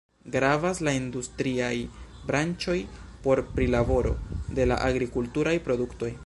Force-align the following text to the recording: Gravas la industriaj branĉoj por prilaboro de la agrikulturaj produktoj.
Gravas 0.35 0.79
la 0.85 0.93
industriaj 0.99 1.73
branĉoj 2.31 2.77
por 3.27 3.43
prilaboro 3.59 4.15
de 4.61 4.67
la 4.73 4.83
agrikulturaj 4.91 5.55
produktoj. 5.71 6.13